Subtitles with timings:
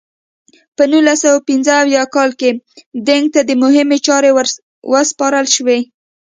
[0.75, 2.49] په نولس سوه پنځه اویا کال کې
[3.07, 4.47] دینګ ته مهمې چارې ور
[4.91, 5.79] وسپارل شوې.